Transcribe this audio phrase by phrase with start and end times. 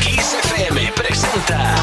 [0.00, 1.74] Kiss FM presenta.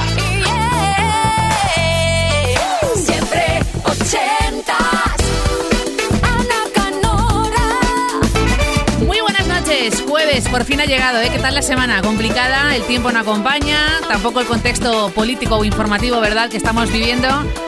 [2.96, 4.78] Siempre ochentas.
[6.22, 7.68] Ana Canora.
[9.06, 11.30] Muy buenas noches, jueves, por fin ha llegado, ¿eh?
[11.30, 12.02] ¿Qué tal la semana?
[12.02, 17.28] Complicada, el tiempo no acompaña, tampoco el contexto político o informativo, ¿verdad?, que estamos viviendo.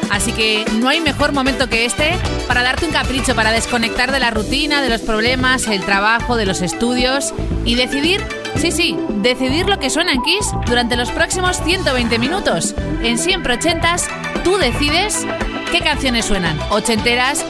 [0.09, 2.17] Así que no hay mejor momento que este
[2.47, 6.45] para darte un capricho, para desconectar de la rutina, de los problemas, el trabajo, de
[6.45, 7.33] los estudios
[7.65, 8.25] y decidir,
[8.61, 12.75] sí, sí, decidir lo que suena en Kiss durante los próximos 120 minutos.
[13.01, 14.07] En Siempre Ochentas,
[14.43, 15.25] tú decides
[15.71, 17.43] qué canciones suenan, ochenteras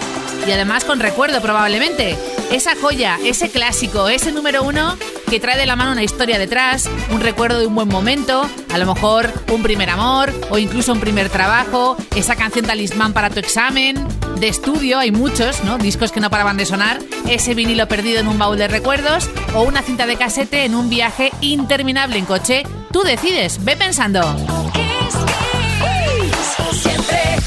[0.47, 2.15] y además con recuerdo probablemente.
[2.49, 4.97] Esa joya, ese clásico, ese número uno
[5.29, 8.77] que trae de la mano una historia detrás, un recuerdo de un buen momento, a
[8.77, 13.39] lo mejor un primer amor o incluso un primer trabajo, esa canción talismán para tu
[13.39, 13.95] examen,
[14.41, 15.77] de estudio, hay muchos, ¿no?
[15.77, 16.99] Discos que no paraban de sonar,
[17.29, 20.89] ese vinilo perdido en un baúl de recuerdos o una cinta de casete en un
[20.89, 22.63] viaje interminable en coche.
[22.91, 24.21] Tú decides, ve pensando.
[26.73, 27.37] Siempre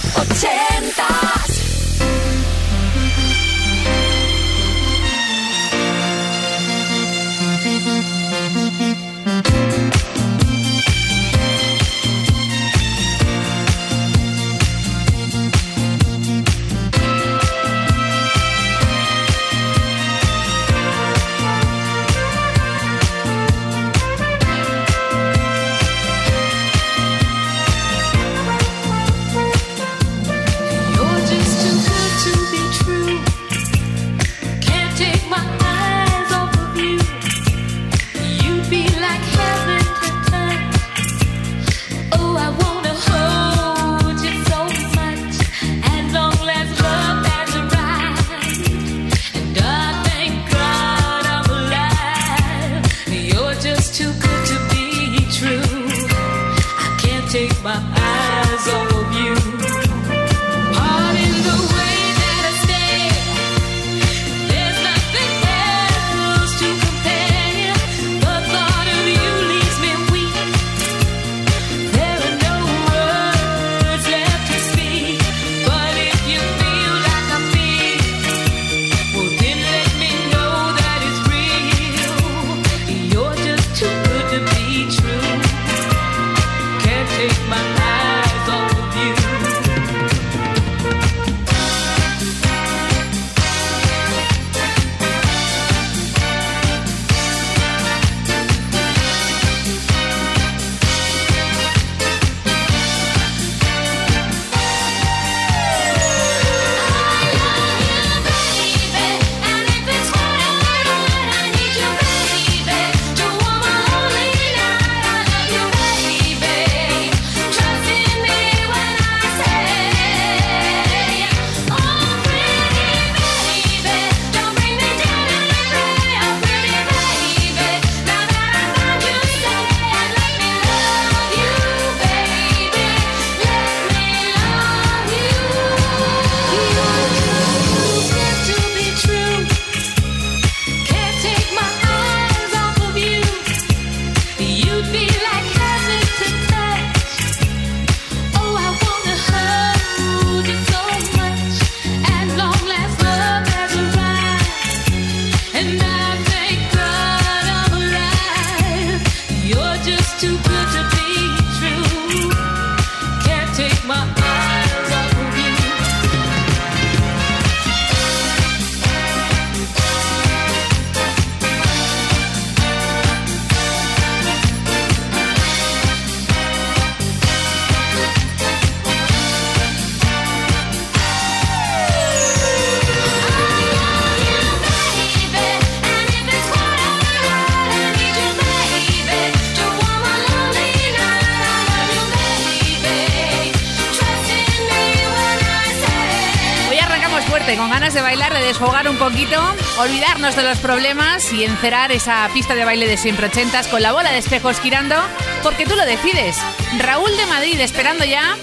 [200.33, 204.11] de los problemas y encerar esa pista de baile de siempre ochentas con la bola
[204.11, 204.97] de espejos girando,
[205.43, 206.39] porque tú lo decides.
[206.79, 208.35] Raúl de Madrid esperando ya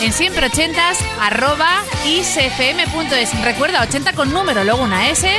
[0.00, 3.44] en siempre ochentas arroba isfm.es.
[3.44, 5.30] Recuerda, 80 con número, luego una S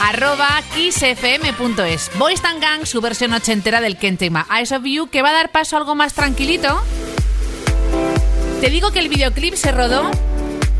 [0.00, 2.10] arroba kissfm.es.
[2.14, 4.46] Boys and Gang, su versión ochentera del Kentema.
[4.50, 6.82] Eyes of You, que va a dar paso a algo más tranquilito.
[8.62, 10.10] Te digo que el videoclip se rodó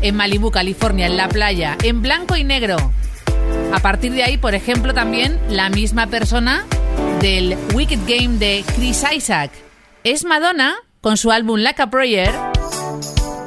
[0.01, 2.91] en Malibu, California, en la playa, en blanco y negro.
[3.71, 6.65] A partir de ahí, por ejemplo, también la misma persona
[7.21, 9.51] del Wicked Game de Chris Isaac
[10.03, 12.31] es Madonna con su álbum Like a Prayer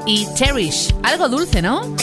[0.06, 0.94] y Cherish.
[1.02, 1.96] Algo dulce, ¿no?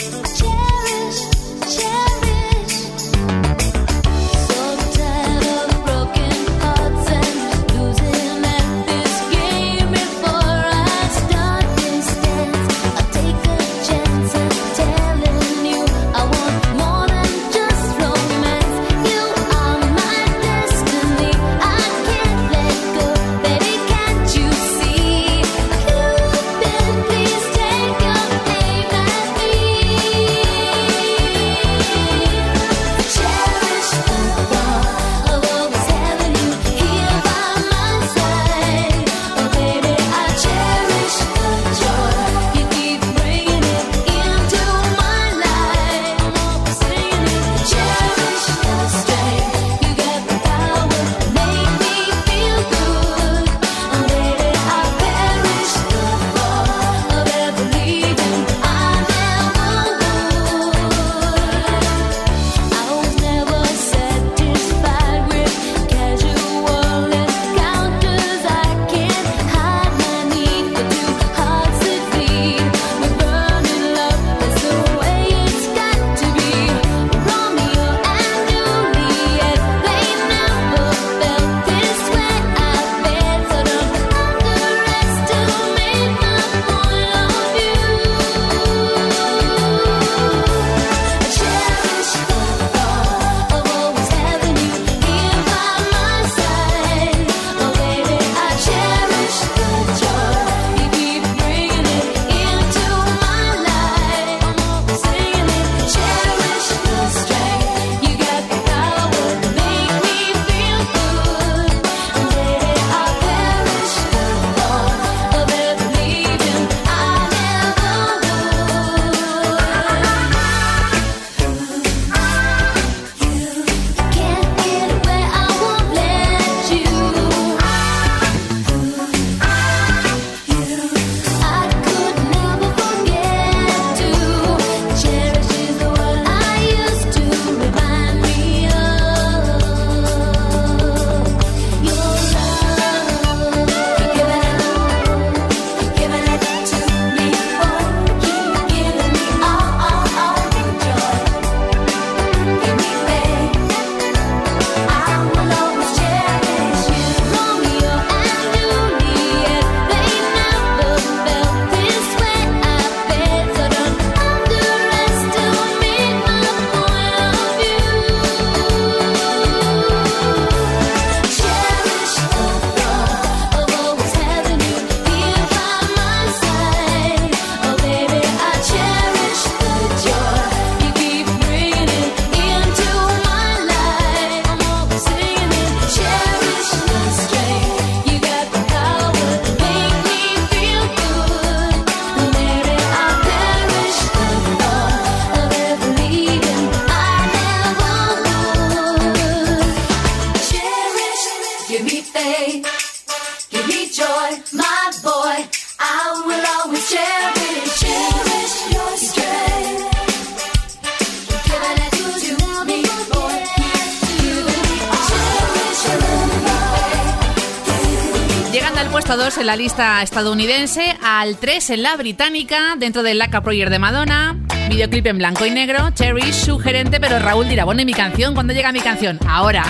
[219.50, 224.38] la lista estadounidense, al 3 en la británica, dentro del Laca Project de Madonna.
[224.70, 228.36] Videoclip en blanco y negro, Cherry, sugerente, pero Raúl dirá, bueno, ¿y mi canción?
[228.36, 229.18] ¿Cuándo llega mi canción?
[229.28, 229.66] Ahora.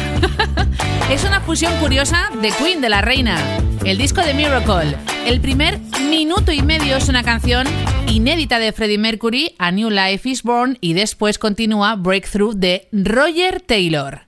[1.10, 3.38] es una fusión curiosa de Queen de la Reina,
[3.86, 4.98] el disco de Miracle.
[5.26, 7.66] El primer minuto y medio es una canción
[8.10, 13.62] inédita de Freddie Mercury, A New Life is Born, y después continúa Breakthrough de Roger
[13.62, 14.24] Taylor.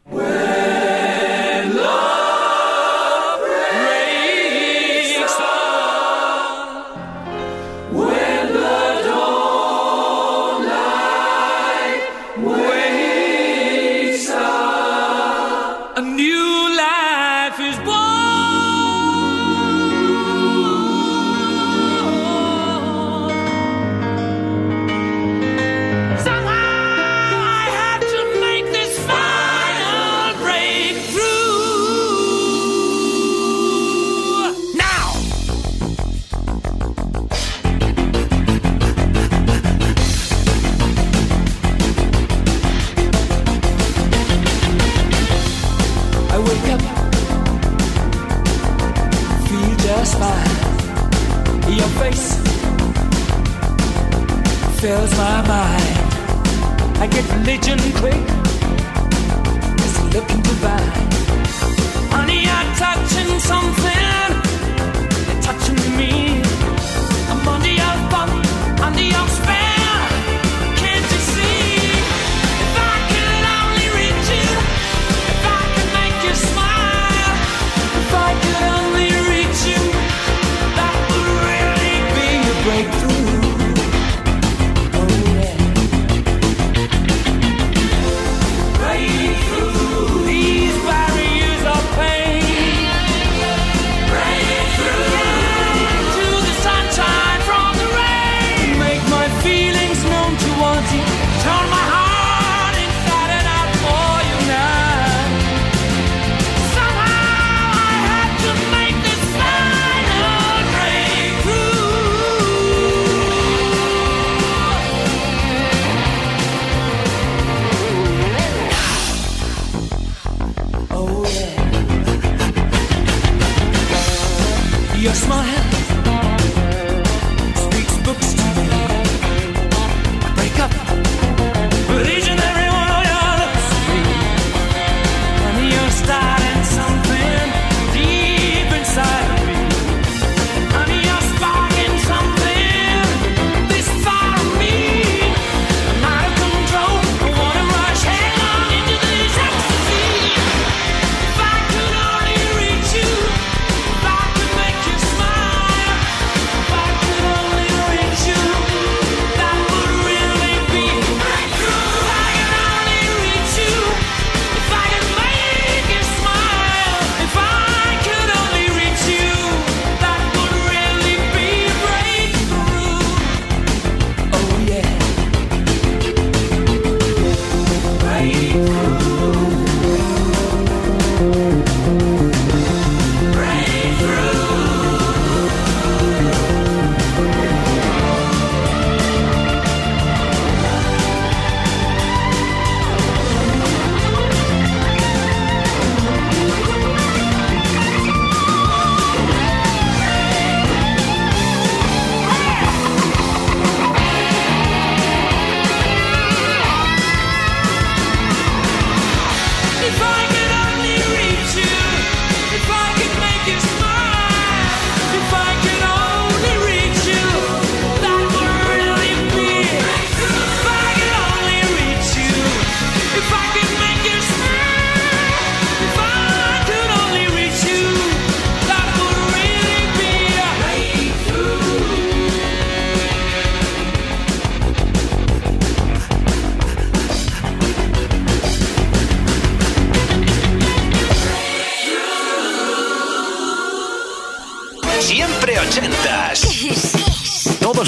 [125.01, 125.70] your smile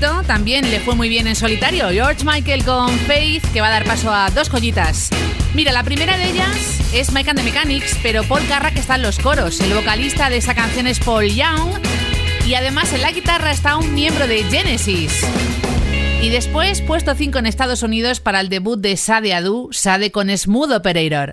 [0.00, 1.90] También le fue muy bien en solitario.
[1.90, 5.10] George Michael con Faith, que va a dar paso a dos joyitas.
[5.54, 9.02] Mira, la primera de ellas es Mike and the Mechanics, pero Paul Carrack está en
[9.02, 9.60] los coros.
[9.60, 11.82] El vocalista de esa canción es Paul Young.
[12.46, 15.22] Y además en la guitarra está un miembro de Genesis.
[16.22, 20.34] Y después, puesto 5 en Estados Unidos para el debut de Sade Adu, Sade con
[20.34, 21.32] Smooth Operator.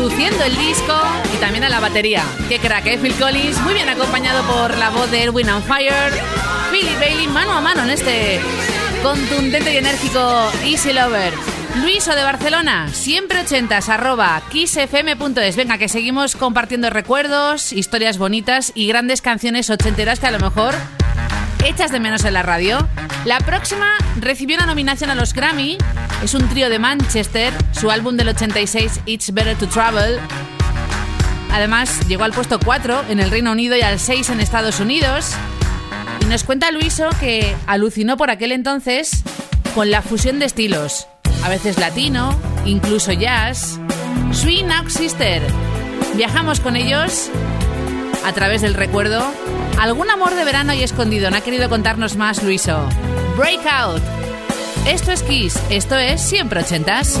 [0.00, 0.94] Produciendo el disco
[1.34, 2.24] y también a la batería.
[2.48, 2.98] Qué crack, ¿eh?
[2.98, 6.10] Phil Collins, muy bien acompañado por la voz de Erwin on Fire,
[6.72, 8.40] Billy Bailey mano a mano en este
[9.02, 11.34] contundente y enérgico Easy Lover.
[11.82, 15.56] Luiso de Barcelona, siempre ochentas, arroba kissfm.es.
[15.56, 20.74] Venga, que seguimos compartiendo recuerdos, historias bonitas y grandes canciones ochenteras que a lo mejor
[21.66, 22.88] echas de menos en la radio.
[23.26, 25.76] La próxima recibió una nominación a los Grammy.
[26.22, 27.52] Es un trío de Manchester.
[27.72, 30.18] Su álbum del 86, It's Better to Travel.
[31.52, 35.32] Además, llegó al puesto 4 en el Reino Unido y al 6 en Estados Unidos.
[36.20, 39.22] Y nos cuenta Luiso que alucinó por aquel entonces
[39.74, 41.06] con la fusión de estilos.
[41.42, 43.80] A veces latino, incluso jazz.
[44.32, 45.42] Sweet Now Sister.
[46.16, 47.30] Viajamos con ellos
[48.26, 49.24] a través del recuerdo.
[49.78, 51.30] Algún amor de verano y escondido.
[51.30, 52.86] No ha querido contarnos más, Luiso.
[53.38, 54.19] Breakout.
[54.86, 55.60] Esto es Kiss.
[55.70, 57.20] Esto es siempre ochentas.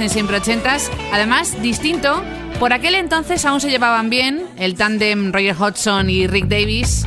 [0.00, 0.90] en Siempre Ochentas.
[1.12, 2.22] Además, distinto,
[2.58, 7.06] por aquel entonces aún se llevaban bien el tándem Roger Hodgson y Rick Davis.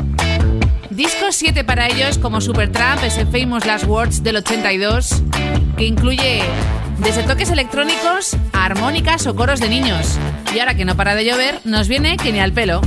[0.89, 5.23] Disco 7 para ellos como Supertramp, ese Famous Last Words del 82,
[5.77, 6.41] que incluye
[6.99, 10.17] desde toques electrónicos a armónicas o coros de niños.
[10.53, 12.81] Y ahora que no para de llover, nos viene que ni al pelo.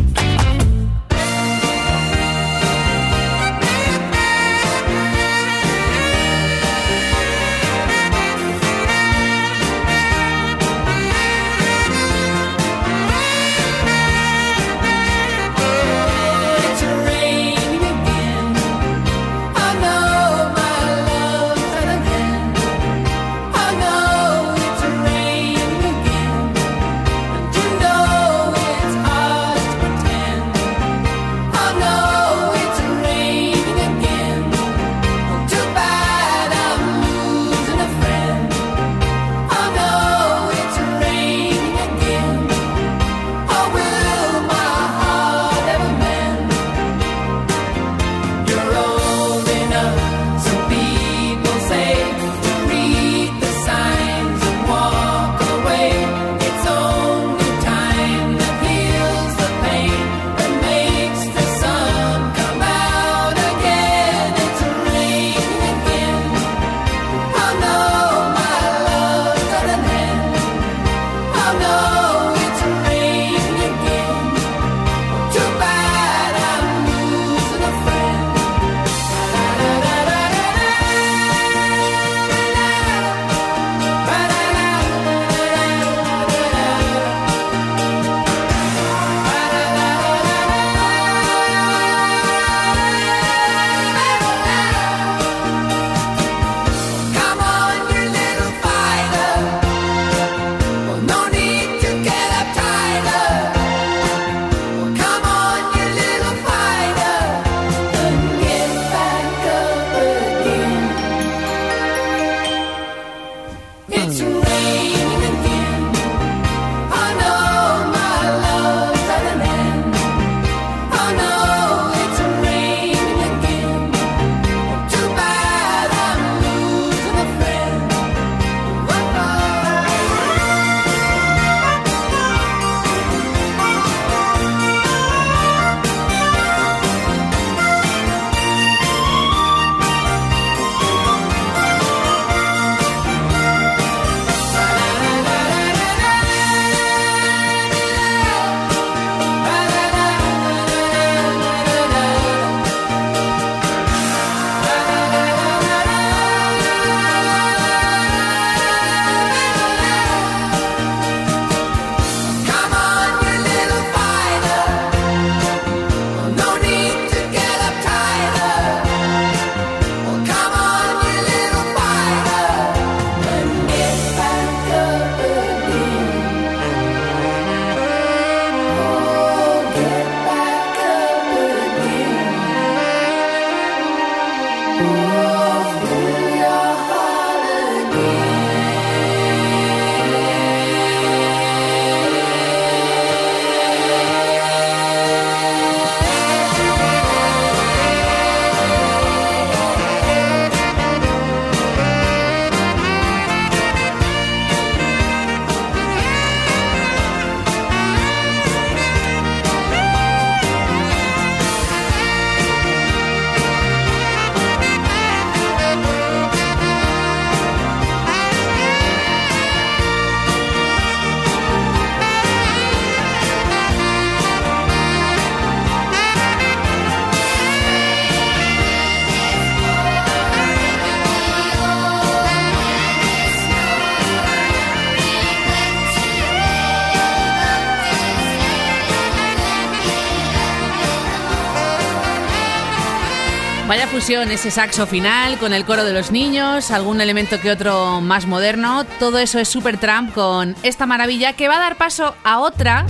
[244.02, 248.26] fusión, ese saxo final con el coro de los niños, algún elemento que otro más
[248.26, 252.84] moderno, todo eso es Supertramp con esta maravilla que va a dar paso a otra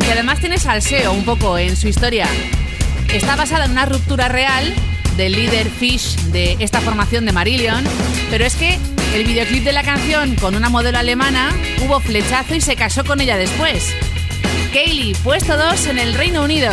[0.00, 2.26] que además tiene salseo un poco en su historia.
[3.12, 4.72] Está basada en una ruptura real
[5.18, 7.84] del líder Fish de esta formación de Marillion,
[8.30, 8.78] pero es que
[9.14, 11.50] el videoclip de la canción con una modelo alemana
[11.84, 13.94] hubo flechazo y se casó con ella después.
[14.72, 16.72] Kaylee, puesto 2 en el Reino Unido.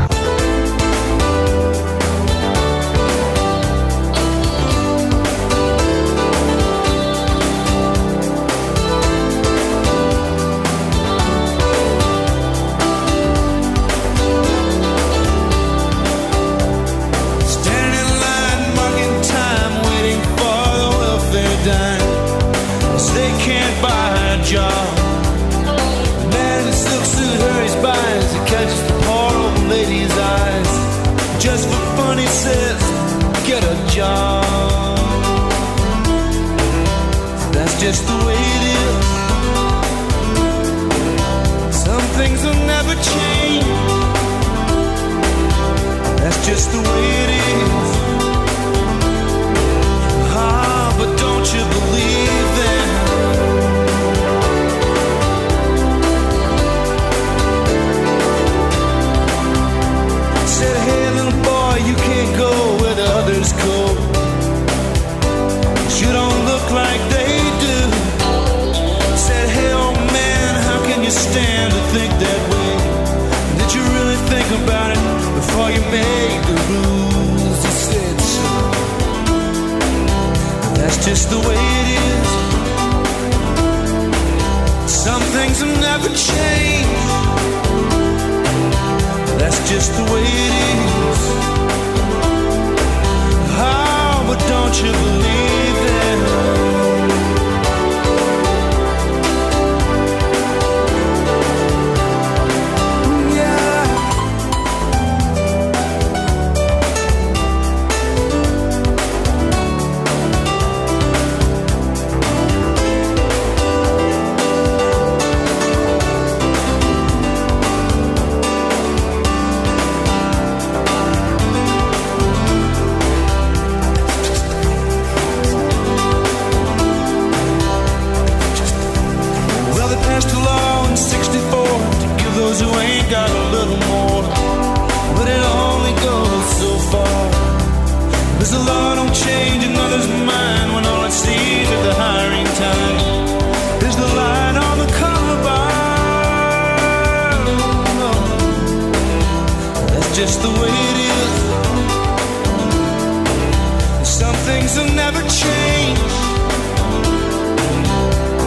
[154.73, 155.99] things will never change.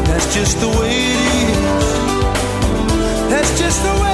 [0.06, 1.84] That's just the way it is.
[3.30, 4.13] That's just the way.